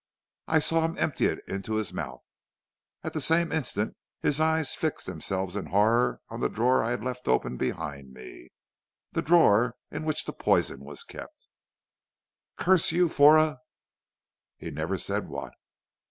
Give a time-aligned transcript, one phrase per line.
[0.47, 2.23] I saw him empty it into his mouth;
[3.03, 7.03] at the same instant his eyes fixed themselves in horror on the drawer I had
[7.03, 8.49] left open behind me,
[9.11, 11.47] the drawer in which the poison was kept.
[12.57, 13.59] "'Curse you for a'
[14.57, 15.53] He never said what.